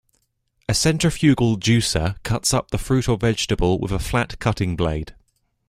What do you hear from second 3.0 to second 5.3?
or vegetable with a flat cutting blade.